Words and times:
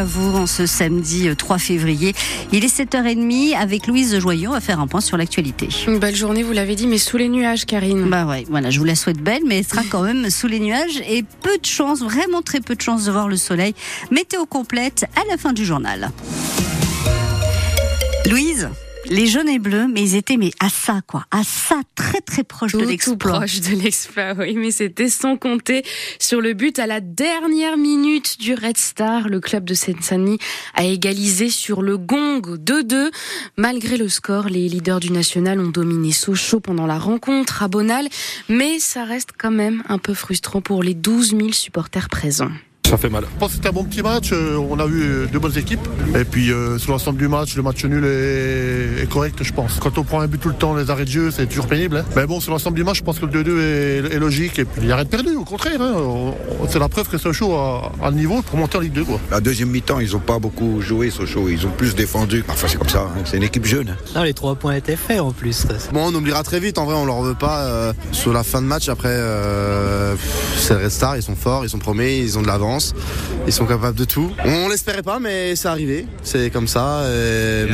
à 0.00 0.04
vous 0.04 0.34
en 0.34 0.46
ce 0.46 0.64
samedi 0.64 1.28
3 1.36 1.58
février. 1.58 2.14
Il 2.52 2.64
est 2.64 2.74
7h30 2.74 3.54
avec 3.54 3.86
Louise 3.86 4.18
Joyeux. 4.18 4.48
On 4.48 4.52
va 4.52 4.60
faire 4.60 4.80
un 4.80 4.86
point 4.86 5.02
sur 5.02 5.18
l'actualité. 5.18 5.68
Une 5.86 5.98
belle 5.98 6.16
journée, 6.16 6.42
vous 6.42 6.52
l'avez 6.52 6.74
dit, 6.74 6.86
mais 6.86 6.96
sous 6.96 7.18
les 7.18 7.28
nuages, 7.28 7.66
Karine. 7.66 8.08
Bah 8.08 8.24
ouais, 8.24 8.46
voilà, 8.48 8.70
je 8.70 8.78
vous 8.78 8.86
la 8.86 8.94
souhaite 8.94 9.18
belle, 9.18 9.42
mais 9.46 9.58
elle 9.58 9.66
sera 9.66 9.82
quand 9.90 10.00
même 10.00 10.30
sous 10.30 10.46
les 10.46 10.58
nuages 10.58 11.02
et 11.06 11.22
peu 11.42 11.58
de 11.58 11.66
chance, 11.66 12.00
vraiment 12.00 12.40
très 12.40 12.60
peu 12.60 12.76
de 12.76 12.80
chance 12.80 13.04
de 13.04 13.12
voir 13.12 13.28
le 13.28 13.36
soleil. 13.36 13.74
Météo 14.10 14.46
complète 14.46 15.04
à 15.16 15.30
la 15.30 15.36
fin 15.36 15.52
du 15.52 15.66
journal. 15.66 16.10
Louise 18.30 18.70
les 19.08 19.26
jaunes 19.26 19.48
et 19.48 19.58
bleus, 19.58 19.86
mais 19.88 20.02
ils 20.02 20.16
étaient 20.16 20.36
mais 20.36 20.50
à 20.60 20.68
ça 20.68 21.00
quoi, 21.06 21.24
à 21.30 21.42
ça 21.42 21.80
très 21.94 22.20
très 22.20 22.44
proche 22.44 22.72
de 22.72 22.84
l'exploit. 22.84 23.38
proche 23.38 23.60
de 23.60 23.74
l'exploit, 23.76 24.34
oui, 24.38 24.54
mais 24.56 24.70
c'était 24.70 25.08
sans 25.08 25.36
compter 25.36 25.82
sur 26.18 26.40
le 26.40 26.54
but 26.54 26.78
à 26.78 26.86
la 26.86 27.00
dernière 27.00 27.76
minute 27.76 28.38
du 28.38 28.54
Red 28.54 28.76
Star. 28.76 29.28
Le 29.28 29.40
club 29.40 29.64
de 29.64 29.74
Seine-Saint-Denis 29.74 30.38
a 30.74 30.84
égalisé 30.84 31.50
sur 31.50 31.82
le 31.82 31.98
gong 31.98 32.40
2-2. 32.40 33.10
Malgré 33.56 33.96
le 33.96 34.08
score, 34.08 34.48
les 34.48 34.68
leaders 34.68 35.00
du 35.00 35.10
national 35.10 35.60
ont 35.60 35.70
dominé 35.70 36.12
Sochaux 36.12 36.60
pendant 36.60 36.86
la 36.86 36.98
rencontre 36.98 37.62
à 37.62 37.68
Bonal, 37.68 38.08
mais 38.48 38.78
ça 38.78 39.04
reste 39.04 39.30
quand 39.36 39.50
même 39.50 39.82
un 39.88 39.98
peu 39.98 40.14
frustrant 40.14 40.60
pour 40.60 40.82
les 40.82 40.94
12 40.94 41.30
000 41.30 41.52
supporters 41.52 42.08
présents. 42.08 42.52
Ça 42.90 42.96
fait 42.96 43.08
mal. 43.08 43.22
Je 43.32 43.38
pense 43.38 43.50
que 43.50 43.54
c'était 43.54 43.68
un 43.68 43.72
bon 43.72 43.84
petit 43.84 44.02
match. 44.02 44.30
Euh, 44.32 44.56
on 44.56 44.80
a 44.80 44.86
eu 44.88 45.28
deux 45.32 45.38
bonnes 45.38 45.56
équipes. 45.56 45.86
Et 46.18 46.24
puis 46.24 46.50
euh, 46.50 46.76
sur 46.76 46.90
l'ensemble 46.90 47.18
du 47.18 47.28
match, 47.28 47.54
le 47.54 47.62
match 47.62 47.84
nul 47.84 48.04
est, 48.04 49.08
correct, 49.08 49.44
je 49.44 49.52
pense. 49.52 49.78
Quand 49.78 49.96
on 49.96 50.02
prend 50.02 50.18
un 50.18 50.26
but 50.26 50.40
tout 50.40 50.48
le 50.48 50.56
temps, 50.56 50.74
les 50.74 50.90
arrêts 50.90 51.04
de 51.04 51.10
jeu, 51.10 51.30
c'est 51.30 51.46
toujours 51.46 51.68
pénible. 51.68 51.98
Hein. 51.98 52.04
Mais 52.16 52.26
bon, 52.26 52.40
sur 52.40 52.50
l'ensemble 52.50 52.74
du 52.74 52.82
match, 52.82 52.96
je 52.96 53.04
pense 53.04 53.20
que 53.20 53.26
le 53.26 53.44
2-2 53.44 54.12
est, 54.12 54.18
logique. 54.18 54.58
Et 54.58 54.64
puis 54.64 54.80
il 54.80 54.86
n'y 54.86 54.92
a 54.92 54.96
rien 54.96 55.04
de 55.04 55.08
perdu, 55.08 55.36
au 55.36 55.44
contraire. 55.44 55.80
Hein. 55.80 56.34
C'est 56.68 56.80
la 56.80 56.88
preuve 56.88 57.08
que 57.08 57.16
Sochaux 57.16 57.54
a, 57.54 57.92
le 58.06 58.16
niveau 58.16 58.42
pour 58.42 58.58
monter 58.58 58.78
en 58.78 58.80
Ligue 58.80 58.94
2. 58.94 59.04
Quoi. 59.04 59.20
La 59.30 59.40
deuxième 59.40 59.70
mi-temps, 59.70 60.00
ils 60.00 60.10
n'ont 60.10 60.18
pas 60.18 60.40
beaucoup 60.40 60.80
joué, 60.80 61.10
Sochaux. 61.10 61.48
Ils 61.48 61.64
ont 61.68 61.70
plus 61.70 61.94
défendu. 61.94 62.42
Enfin, 62.48 62.66
c'est 62.66 62.76
comme 62.76 62.88
ça. 62.88 63.02
Hein. 63.02 63.22
C'est 63.24 63.36
une 63.36 63.44
équipe 63.44 63.66
jeune. 63.66 63.94
Non, 64.16 64.24
les 64.24 64.34
trois 64.34 64.56
points 64.56 64.74
étaient 64.74 64.96
faits 64.96 65.20
en 65.20 65.30
plus. 65.30 65.64
Bon, 65.92 66.10
on 66.10 66.14
oubliera 66.16 66.42
très 66.42 66.58
vite. 66.58 66.76
En 66.76 66.86
vrai, 66.86 66.96
on 66.96 67.06
leur 67.06 67.22
veut 67.22 67.36
pas. 67.36 67.60
Euh, 67.66 67.92
sur 68.10 68.32
la 68.32 68.42
fin 68.42 68.60
de 68.60 68.66
match, 68.66 68.88
après, 68.88 69.16
c'est 70.56 70.74
le 70.74 70.86
Red 70.86 71.18
Ils 71.18 71.22
sont 71.22 71.36
forts, 71.36 71.64
ils 71.64 71.70
sont 71.70 71.78
premiers, 71.78 72.18
ils 72.18 72.36
ont 72.36 72.42
de 72.42 72.48
l'avance 72.48 72.79
sont 73.50 73.66
capables 73.66 73.96
de 73.98 74.04
tout. 74.04 74.30
On 74.44 74.68
l'espérait 74.68 75.02
pas, 75.02 75.18
mais 75.18 75.56
c'est 75.56 75.68
arrivé. 75.68 76.06
C'est 76.22 76.50
comme 76.50 76.68
ça. 76.68 77.02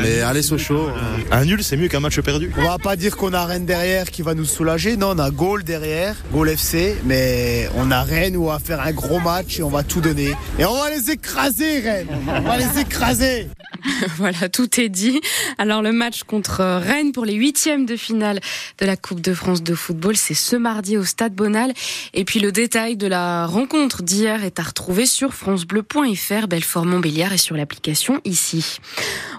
mais 0.02 0.20
allez 0.20 0.42
Sochaux. 0.42 0.88
Un 1.30 1.44
nul, 1.44 1.62
c'est 1.62 1.76
mieux 1.76 1.88
qu'un 1.88 2.00
match 2.00 2.20
perdu. 2.20 2.52
On 2.56 2.62
va 2.62 2.78
pas 2.78 2.96
dire 2.96 3.16
qu'on 3.16 3.32
a 3.32 3.44
Rennes 3.44 3.66
derrière 3.66 4.10
qui 4.10 4.22
va 4.22 4.34
nous 4.34 4.44
soulager. 4.44 4.96
Non, 4.96 5.12
on 5.14 5.18
a 5.18 5.30
Gaulle 5.30 5.64
derrière, 5.64 6.16
Gaulle 6.32 6.50
FC, 6.50 6.96
mais 7.04 7.68
on 7.76 7.90
a 7.90 8.02
Rennes 8.02 8.36
où 8.36 8.44
on 8.44 8.52
va 8.52 8.58
faire 8.58 8.80
un 8.80 8.92
gros 8.92 9.20
match 9.20 9.58
et 9.58 9.62
on 9.62 9.68
va 9.70 9.82
tout 9.82 10.00
donner. 10.00 10.32
Et 10.58 10.64
on 10.64 10.74
va 10.74 10.90
les 10.90 11.10
écraser, 11.10 11.80
Rennes. 11.80 12.08
On 12.26 12.40
va 12.40 12.56
les 12.56 12.80
écraser. 12.80 13.48
voilà, 14.16 14.48
tout 14.48 14.80
est 14.80 14.88
dit. 14.88 15.20
Alors 15.58 15.82
le 15.82 15.92
match 15.92 16.24
contre 16.24 16.62
Rennes 16.62 17.12
pour 17.12 17.24
les 17.24 17.34
huitièmes 17.34 17.86
de 17.86 17.96
finale 17.96 18.40
de 18.78 18.86
la 18.86 18.96
Coupe 18.96 19.20
de 19.20 19.34
France 19.34 19.62
de 19.62 19.74
football, 19.74 20.16
c'est 20.16 20.34
ce 20.34 20.56
mardi 20.56 20.96
au 20.96 21.04
Stade 21.04 21.34
Bonal. 21.34 21.72
Et 22.14 22.24
puis 22.24 22.40
le 22.40 22.52
détail 22.52 22.96
de 22.96 23.06
la 23.06 23.46
rencontre 23.46 24.02
d'hier 24.02 24.44
est 24.44 24.58
à 24.58 24.62
retrouver 24.62 25.06
sur 25.06 25.34
francebleu.fr, 25.34 26.48
Belfort-Montbéliard 26.48 27.32
et 27.32 27.38
sur 27.38 27.56
l'application 27.56 28.20
ici. 28.24 28.78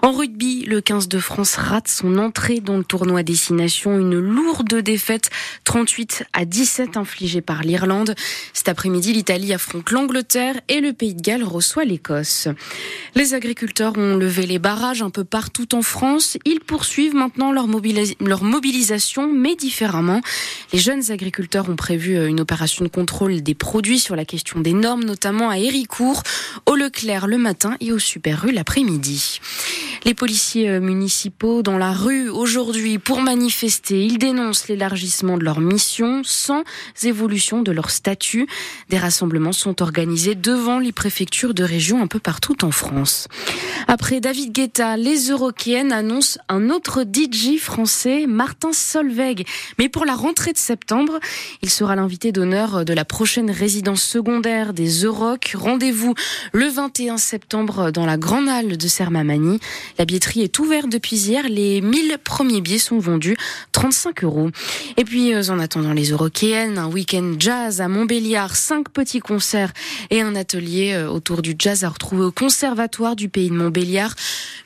En 0.02 0.12
rugby, 0.12 0.64
le 0.64 0.80
15 0.80 1.08
de 1.08 1.18
France 1.18 1.56
rate 1.56 1.88
son 1.88 2.18
entrée 2.18 2.60
dans 2.60 2.76
le 2.76 2.84
tournoi 2.84 3.22
Destination. 3.22 3.98
Une 3.98 4.18
lourde 4.18 4.74
défaite, 4.74 5.30
38 5.64 6.24
à 6.32 6.44
17 6.44 6.96
infligée 6.96 7.40
par 7.40 7.62
l'Irlande. 7.62 8.14
Cet 8.52 8.68
après-midi, 8.68 9.12
l'Italie 9.12 9.52
affronte 9.52 9.90
l'Angleterre 9.90 10.54
et 10.68 10.80
le 10.80 10.92
Pays 10.92 11.14
de 11.14 11.22
Galles 11.22 11.44
reçoit 11.44 11.84
l'Écosse. 11.84 12.48
Les 13.14 13.34
agriculteurs 13.34 13.96
ont 13.96 14.16
levé 14.16 14.46
les 14.48 14.58
barrages 14.58 15.02
un 15.02 15.10
peu 15.10 15.24
partout 15.24 15.74
en 15.74 15.82
France. 15.82 16.38
Ils 16.44 16.60
poursuivent 16.60 17.14
maintenant 17.14 17.52
leur, 17.52 17.68
mobilisation, 17.68 19.32
mais 19.32 19.54
différemment. 19.54 20.20
Les 20.72 20.78
jeunes 20.78 21.10
agriculteurs 21.10 21.68
ont 21.68 21.76
prévu 21.76 22.16
euh, 22.16 22.26
une 22.26 22.40
opération 22.40 22.84
de 22.84 22.90
contrôle 22.90 23.42
des 23.42 23.54
produits 23.54 23.98
sur 23.98 24.16
la 24.16 24.24
question 24.24 24.60
des 24.60 24.72
normes, 24.72 25.04
notamment 25.04 25.50
à 25.50 25.58
Héricourt, 25.58 26.22
au 26.66 26.74
Leclerc 26.74 27.26
le 27.26 27.38
matin 27.38 27.76
et 27.80 27.92
au 27.92 27.98
Super 27.98 28.46
l'après-midi. 28.46 29.40
Les 30.04 30.14
policiers 30.14 30.68
euh, 30.70 30.80
municipaux 30.80 31.62
dans 31.62 31.76
la 31.76 31.92
rue 31.92 32.28
aujourd'hui 32.28 32.98
pour 32.98 33.20
manifester. 33.20 34.04
Ils 34.04 34.18
dénoncent 34.18 34.68
l'élargissement 34.68 35.36
de 35.36 35.44
leur 35.44 35.60
mission 35.60 36.22
sans 36.24 36.62
évolution 37.02 37.62
de 37.62 37.72
leur 37.72 37.90
statut. 37.90 38.46
Des 38.90 38.98
rassemblements 38.98 39.52
sont 39.52 39.82
organisés 39.82 40.34
devant 40.34 40.78
les 40.78 40.92
préfectures 40.92 41.52
de 41.52 41.64
régions 41.64 42.00
un 42.00 42.06
peu 42.06 42.20
partout 42.20 42.64
en 42.64 42.70
France. 42.70 43.28
Après 43.88 44.20
David 44.20 44.52
Guetta, 44.52 44.96
les 44.96 45.30
Eurokéennes 45.30 45.92
annoncent 45.92 46.38
un 46.48 46.70
autre 46.70 47.02
DJ 47.02 47.58
français, 47.58 48.26
Martin 48.26 48.72
Solveig. 48.72 49.44
Mais 49.78 49.88
pour 49.88 50.04
la 50.04 50.14
rentrée 50.14 50.52
de 50.52 50.58
septembre, 50.58 51.18
il 51.62 51.70
sera 51.70 51.96
l'invité 51.96 52.32
d'honneur 52.32 52.84
de 52.84 52.92
la 52.92 53.04
prochaine 53.04 53.50
résidence 53.50 54.02
secondaire 54.02 54.72
des 54.72 55.02
Euroc. 55.02 55.54
Rendez-vous 55.56 56.14
le 56.52 56.68
21 56.68 57.18
septembre 57.18 57.90
dans 57.90 58.06
la 58.06 58.16
Grande 58.16 58.48
Halle 58.48 58.76
de 58.76 58.88
Sermamani. 58.88 59.58
La 59.98 60.04
billetterie 60.04 60.42
est 60.42 60.58
ouverte 60.60 60.88
depuis 60.88 61.16
hier. 61.16 61.48
Les 61.48 61.80
1000 61.80 62.18
premiers 62.22 62.60
billets 62.60 62.78
sont 62.78 63.00
vendus 63.00 63.36
35 63.72 64.22
euros. 64.22 64.50
Et 64.96 65.04
puis, 65.04 65.34
euh, 65.34 65.42
en 65.48 65.58
attendant 65.58 65.92
les 65.92 66.10
Eurokéennes, 66.10 66.78
un 66.78 66.86
week-end 66.86 67.34
jazz 67.38 67.80
à 67.80 67.88
Montbéliard, 67.88 68.54
cinq 68.54 68.90
petits 68.90 69.18
concerts 69.18 69.72
et 70.10 70.20
un 70.20 70.36
atelier 70.36 70.92
euh, 70.92 71.10
autour 71.10 71.42
du 71.42 71.56
jazz 71.58 71.82
à 71.82 71.88
retrouver 71.88 72.26
au 72.26 72.30
Conservatoire 72.30 73.16
du 73.16 73.28
Pays 73.28 73.50
de 73.50 73.54
Montbéliard. 73.54 74.14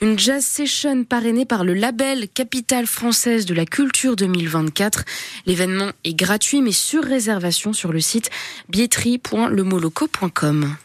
Une 0.03 0.19
jazz 0.19 0.45
session 0.45 1.05
parrainée 1.05 1.47
par 1.47 1.65
le 1.65 1.73
label 1.73 2.29
Capitale 2.29 2.87
française 2.87 3.47
de 3.47 3.55
la 3.55 3.65
culture 3.65 4.17
2024. 4.17 5.07
L'événement 5.47 5.93
est 6.05 6.15
gratuit 6.15 6.61
mais 6.61 6.73
sur 6.73 7.03
réservation 7.03 7.73
sur 7.73 7.91
le 7.91 8.01
site 8.01 8.29
billetterie.lemoloco.com. 8.69 10.77